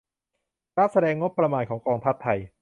[0.75, 2.39] กราฟแสดงงบประมาณของกองทัพไทย